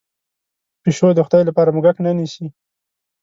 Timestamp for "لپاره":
1.49-1.73